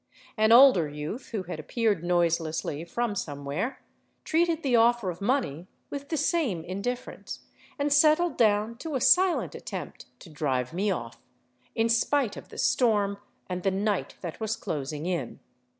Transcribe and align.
An 0.35 0.51
older 0.51 0.89
youth, 0.89 1.29
who 1.29 1.43
had 1.43 1.59
appeared 1.59 2.03
noiselessly 2.03 2.85
from 2.85 3.13
somewhere, 3.13 3.83
treated 4.23 4.63
the 4.63 4.75
offer 4.75 5.11
of 5.11 5.21
money 5.21 5.67
with 5.91 6.09
the 6.09 6.17
same 6.17 6.63
indifference 6.63 7.41
and 7.77 7.93
settled 7.93 8.35
down 8.35 8.79
to 8.79 8.95
a 8.95 8.99
silent 8.99 9.53
at 9.53 9.67
tempt 9.67 10.07
to 10.21 10.31
drive 10.31 10.73
me 10.73 10.89
off, 10.89 11.21
in 11.75 11.87
spite 11.87 12.35
of 12.35 12.49
the 12.49 12.57
storm 12.57 13.19
and 13.47 13.61
the 13.61 13.69
night 13.69 14.15
that 14.21 14.39
was 14.39 14.55
closing 14.55 15.05
in. 15.05 15.39